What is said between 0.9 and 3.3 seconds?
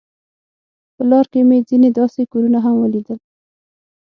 په لار کې مې ځینې داسې کورونه هم ولیدل.